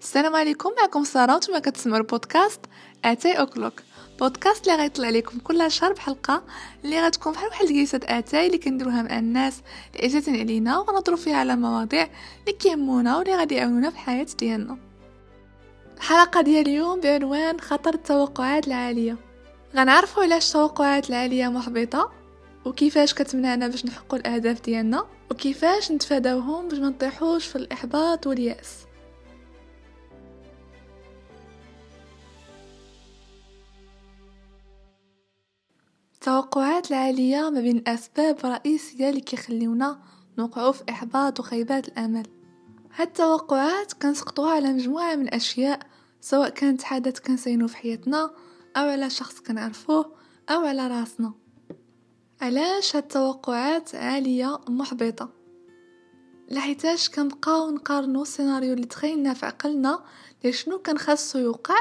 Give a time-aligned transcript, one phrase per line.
[0.00, 2.60] السلام عليكم معكم سارة وأنتم كتسمعوا البودكاست
[3.04, 3.72] اتاي o'clock.
[4.20, 6.42] بودكاست اللي غيطلع لكم كل شهر بحلقة
[6.84, 9.60] اللي غتكون بحال واحد الجلسه اتاي اللي كنديروها مع الناس
[9.94, 12.08] اللي عزيزين علينا ونهضروا فيها على مواضيع
[12.40, 14.78] اللي كيهمونا واللي غادي يعاونونا في الحياة ديالنا.
[15.96, 19.16] الحلقة ديال اليوم بعنوان خطر التوقعات العالية.
[19.76, 22.12] غنعرفوا علاش التوقعات العالية محبطة
[22.64, 28.87] وكيفاش كتمنعنا باش نحقق الأهداف ديالنا وكيفاش نتفاداوهم باش ما نطيحوش في الإحباط واليأس.
[36.28, 39.98] التوقعات العالية ما بين الأسباب الرئيسية اللي كيخليونا
[40.38, 42.26] نوقعو في إحباط وخيبات الأمل.
[42.94, 45.80] هاد التوقعات كنسقطوها على مجموعة من الأشياء
[46.20, 48.30] سواء كانت حدث كنسينو في حياتنا
[48.76, 50.14] أو على شخص كنعرفوه
[50.50, 51.32] أو على رأسنا.
[52.40, 55.28] علاش هاد التوقعات عالية محبطة
[56.50, 60.04] لحيتاش كنبقاو نقارنو السيناريو اللي تخيلنا في عقلنا
[60.44, 61.80] لشنو كان خاصو يوقع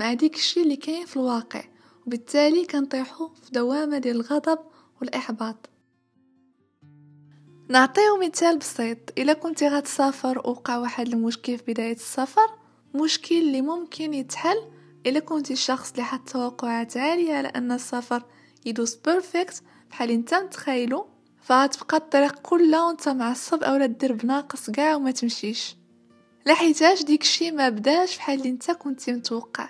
[0.00, 1.64] مع ديك الشي اللي كاين في الواقع.
[2.06, 4.58] وبالتالي كنطيحو في دوامة ديال الغضب
[5.00, 5.70] والإحباط.
[7.68, 8.98] نعطيو مثال بسيط.
[9.18, 12.46] إلا كنتي غتسافر وقع واحد المشكل في بداية السفر
[12.94, 14.56] مشكل اللي ممكن يتحل
[15.06, 18.22] إلا كنتي شخص اللي حط توقعات عالية على أن السفر
[18.66, 21.06] يدوز perfect بحال انت متخيلو.
[21.42, 25.76] فغتبقى الطريق كلها وانت معصب اولا دير بناقص كاع وما تمشيش.
[26.46, 29.68] لحيتاش ديكشي ما بداش بحال اللي انت كنتي متوقع.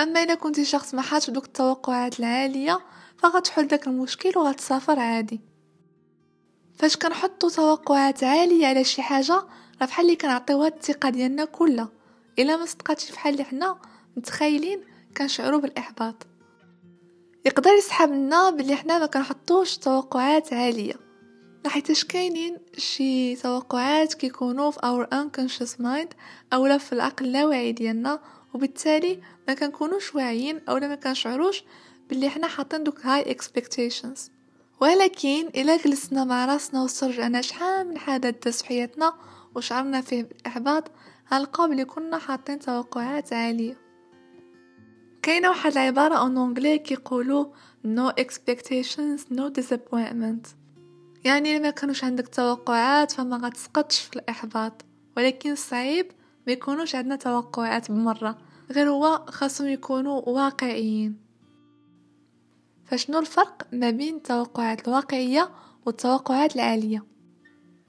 [0.00, 2.80] أما إذا كنتي شخص ما حاطش دوك التوقعات العالية
[3.18, 5.40] فغتحل داك المشكل وغتسافر عادي.
[6.78, 9.32] فاش كنحطو توقعات عالية على شي حاجة
[9.80, 11.88] راه بحال اللي كنعطيوها الثقة ديالنا كلها.
[12.38, 13.78] إلا ما صدقاتش بحال اللي حنا
[14.16, 14.80] متخيلين
[15.16, 16.26] كنشعروا بالإحباط.
[17.46, 20.94] يقدر يسحب لنا بلي حنا ما كنحطوش توقعات عالية.
[21.66, 26.14] حيتاش كاينين شي توقعات كيكونوا في our unconscious mind
[26.52, 28.20] أولا في العقل اللاواعي ديالنا
[28.54, 31.64] وبالتالي ما كنكونوش واعيين اولا ما كنشعروش
[32.08, 34.30] باللي حنا حاطين دوك high expectations
[34.80, 39.12] ولكن إلا جلسنا مع راسنا واسترجعنا شحال من حدث داز في حياتنا
[39.54, 40.90] وشعرنا فيه بالإحباط
[41.32, 43.76] غنلقاو بلي كنا حاطين توقعات عالية.
[45.22, 47.46] كاينة واحد العبارة اون انجلي كيقولوا
[47.86, 50.48] no expectations no disappointment.
[51.24, 54.84] يعني ما كانوش عندك توقعات فما غتسقطش في الإحباط.
[55.16, 56.06] ولكن صعيب
[56.46, 58.38] ما يكونوش عندنا توقعات بمرة.
[58.70, 61.16] غير هو خاصهم يكونوا واقعيين.
[62.84, 65.50] فشنو الفرق ما بين التوقعات الواقعية
[65.86, 67.04] والتوقعات العالية؟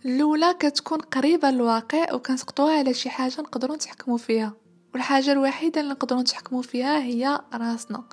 [0.05, 4.53] الأولى كتكون قريبة للواقع وكنسقطوها على شي حاجة نقدروا نتحكموا فيها.
[4.93, 8.03] والحاجة الوحيدة اللي نقدروا نتحكموا فيها هي راسنا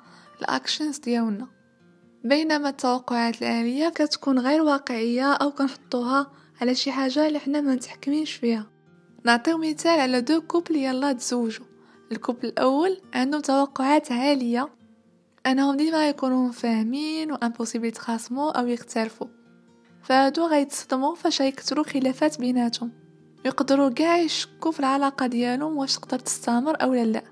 [0.41, 1.47] ال actions ديالنا.
[2.23, 6.31] بينما التوقعات العالية كتكون غير واقعية أو كنحطوها
[6.61, 8.67] على شي حاجة اللي حنا ما متحكمينش فيها.
[9.25, 11.72] نعطيو مثال على deux couples يلا تزوجوا.
[12.13, 14.69] ال couple الأول عندهم توقعات عالية.
[15.45, 19.27] أنهم ديما يكونوا فاهمين و impossible يتخاصموا أو يختلفوا.
[20.03, 22.91] فهادو غيتصدموا فاش يكثروا خلافات بيناتهم.
[23.45, 27.23] يقدروا كاع يشكوا في العلاقة ديالهم واش تقدر تستمر أو لا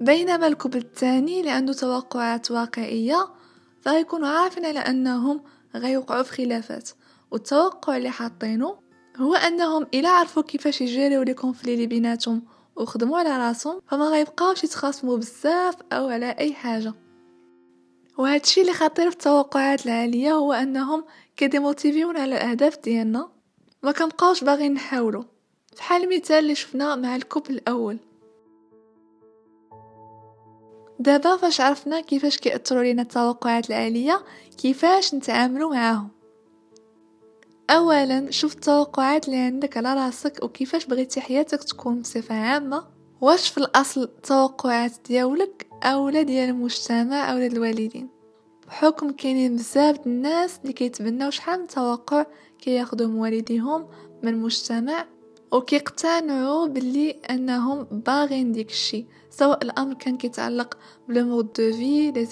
[0.00, 3.28] بينما ال couple الثاني اللي عنده توقعات واقعية
[3.82, 5.40] فغيكونوا عارفين على أنهم
[5.76, 6.90] غيوقعوا في خلافات.
[7.30, 8.78] والتوقع اللي حاطينه
[9.16, 12.42] هو أنهم إلا عرفوا كيفاش يجيريو les conflits اللي بيناتهم
[12.78, 16.94] وخدموا على راسهم فما غيبقاوش يتخاصموا بزاف أو على أي حاجة.
[18.18, 21.04] وهادشي اللي خطير في التوقعات العالية هو أنهم
[21.36, 23.28] كيديموتيفيونا على الأهداف ديالنا
[23.82, 25.24] ما كنبقاوش باغيين نحاولوا.
[25.76, 27.98] فحال المثال اللي شفنا مع الكوب الأول.
[30.98, 34.22] دابا فاش عرفنا كيفاش كيأثروا لينا التوقعات العالية
[34.58, 36.17] كيفاش نتعاملوا معاهم.
[37.70, 42.84] اولا شوف التوقعات اللي عندك على راسك وكيفاش بغيتي حياتك تكون بصفة عامة.
[43.20, 48.08] واش في الأصل التوقعات ديالك اولا ديال المجتمع اولا الوالدين؟
[48.66, 52.26] بحكم كاينين بزاف الناس اللي كيتبناو شحال من توقع
[52.58, 53.86] كياخذوهم والديهم
[54.22, 55.06] من المجتمع
[55.52, 60.78] وكيقتنعوا باللي أنهم باغين ديك الشيء سواء الأمر كان كيتعلق
[61.08, 62.26] ب le mode de vie لي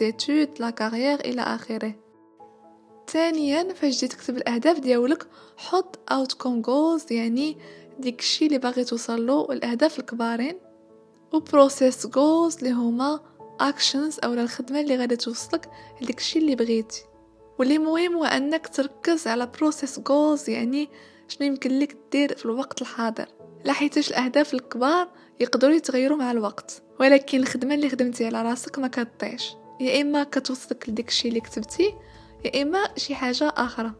[0.60, 0.70] لا
[1.14, 2.05] إلى آخره.
[3.08, 5.26] ثانيا فاش جيت تكتب الأهداف ديالك
[5.56, 7.56] حط outcome goals يعني
[7.98, 10.58] ديك الشيء اللي باغي توصل له والأهداف الكبارين
[11.32, 13.20] و process goals اللي هما
[13.60, 15.70] actions أو الخدمة اللي غادي توصلك
[16.00, 17.04] لديك الشيء اللي بغيتي.
[17.58, 20.88] واللي مهم هو أنك تركز على process goals يعني
[21.28, 23.26] شنو يمكن لك دير في الوقت الحاضر.
[23.64, 25.08] لا حيتاش الأهداف الكبار
[25.40, 26.82] يقدروا يتغيروا مع الوقت.
[27.00, 29.52] ولكن الخدمة اللي خدمتي على راسك ما كتضيعش.
[29.80, 31.94] يا إما كتوصلك لديك الشيء اللي كتبتي
[32.46, 33.92] يا إما شي حاجة أخرى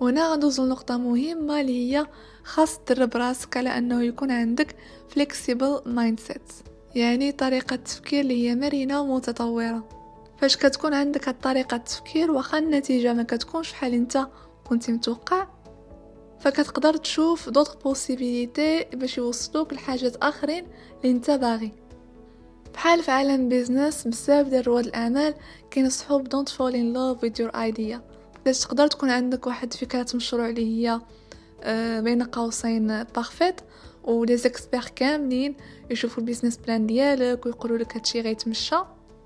[0.00, 2.06] وهنا غندوز لنقطة مهمة اللي هي
[2.44, 4.76] خاص تدرب راسك على أنه يكون عندك
[5.14, 9.88] flexible mindset يعني طريقة تفكير اللي هي مرنة ومتطورة.
[10.38, 14.26] فاش كتكون عندك هالطريقة التفكير واخا النتيجة ما كتكونش بحال انت
[14.64, 15.48] كنت متوقع
[16.40, 20.66] فكتقدر تشوف d'autres possibilités باش يوصلوك لحاجات آخرين
[21.04, 21.81] اللي انت باغي.
[22.74, 25.34] بحال في عالم business بزاف ديال رواد الأعمال
[25.70, 28.02] كينصحوا don't fall in love with your idea
[28.44, 31.00] باش تقدر تكون عندك واحد فكرة مشروع اللي هي
[31.62, 33.60] آه، بين قوسين parfaite
[34.04, 35.54] و les experts كاملين
[35.90, 38.76] يشوفوا ال business plan ديالك ويقولوا لك هادشي غيتمشى.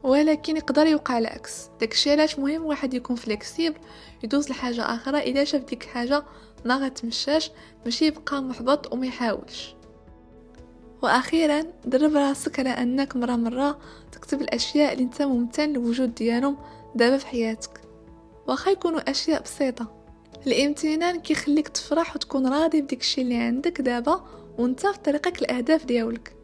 [0.02, 1.68] ولكن يقدر يوقع العكس.
[1.80, 3.78] داكشي علاش مهم واحد يكون flexible
[4.24, 5.18] يدوز لحاجة آخرى.
[5.18, 6.24] اذا شاف ديك حاجة
[6.64, 7.50] ما غتمشاش
[7.84, 9.75] ماشي يبقى محبط وما يحاولش.
[11.02, 13.78] وأخيرا درب راسك على أنك مرة مرة
[14.12, 16.56] تكتب الأشياء اللي أنت ممتن للوجود ديالهم
[16.94, 17.80] دابا في حياتك.
[18.46, 19.96] واخا يكونوا أشياء بسيطة.
[20.46, 24.24] الامتنان كيخليك تفرح وتكون راضي بديك الشيء اللي عندك دابا
[24.58, 26.36] وأنت في طريقك الأهداف ديالك.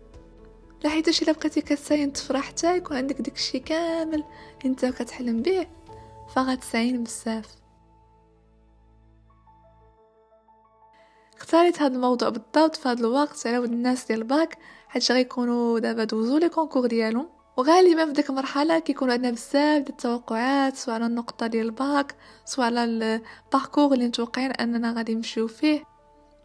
[0.84, 4.24] لحيت إلا بقيتي كتساين تفرح حتى يكون عندك داك الشيء كامل
[4.64, 5.66] أنت كتحلم به
[6.34, 7.61] فغتساين بزاف.
[11.42, 14.58] اختاريت هذا الموضوع بالضبط في هذا الوقت على ود الناس ديال الباك.
[14.88, 17.28] حيت غيكونوا دابا دوزو les concours ديالهم.
[17.56, 22.66] وغالبا في ديك المرحلة كيكون عندنا بزاف ديال التوقعات سواء على النقطة ديال الباك سواء
[22.66, 25.84] على ال parcours اللي متوقعين أننا غادي نمشيو فيه.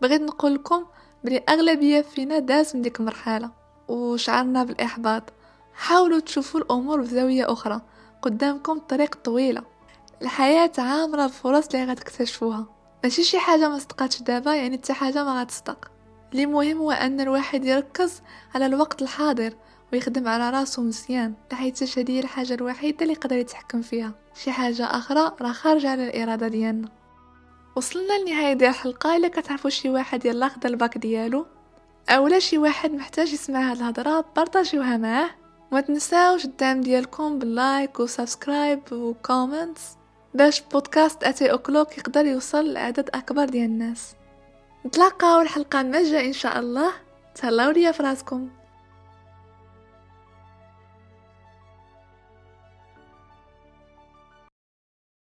[0.02, 0.86] بغيت نقول لكم
[1.24, 3.52] بلي أغلبية فينا داز من ديك المرحلة
[3.88, 5.24] وشعرنا بالإحباط.
[5.74, 7.82] حاولوا تشوفوا الأمور بزاوية أخرى
[8.22, 9.64] قدامكم طريق طويلة.
[10.22, 12.77] الحياة عامرة بفرص اللي غتكتشفوها.
[13.04, 15.92] ماشي شي حاجة ما صدقاتش دابا يعني حتى حاجة ما غتصدق.
[16.32, 18.22] اللي مهم هو أن الواحد يركز
[18.56, 19.54] على الوقت الحاضر
[19.94, 24.14] ويخدم على راسو مزيان لحيت هذه الحاجة الوحيدة اللي يقدر يتحكم فيها.
[24.36, 26.90] شي حاجة أخرى راه خارجه على الإرادة ديالنا.
[27.76, 29.16] وصلنا لنهاية ديال الحلقة.
[29.16, 31.46] إلا كتعرفوا شي واحد يلا خدا الباك ديالو
[32.10, 35.30] أولا شي واحد محتاج يسمع هاد الهضرة بارطاجيوها معاه.
[35.72, 39.98] ما تنساوش الدعم ديالكم بال like و subscribe و comments
[40.34, 44.16] باش بودكاست أتاي O'Clock يقدر يوصل لعدد أكبر ديال الناس.
[44.86, 46.92] نتلاقاو الحلقة المجايه إن شاء الله.
[47.36, 48.50] تهلاو ليا فراسكم.